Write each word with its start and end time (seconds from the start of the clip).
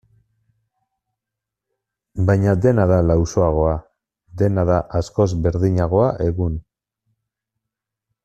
Baina 2.29 2.55
dena 2.67 2.85
da 2.93 2.97
lausoagoa, 3.09 3.75
dena 4.43 4.65
da 4.71 4.79
askoz 5.01 5.29
berdinagoa 5.45 6.09
egun. 6.31 6.57